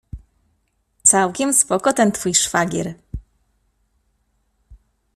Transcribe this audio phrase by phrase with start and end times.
[1.03, 2.93] Całkiem spoko ten twój szwagier.